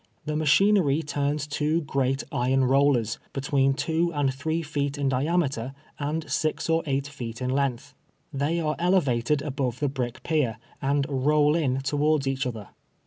[0.25, 6.27] The machinery turns two great iron rollers, between two and three feet in diameter and
[6.27, 7.93] six or eight feet in length.
[8.35, 12.69] Tliey are elevated above the brick pier, and roll in towards each other.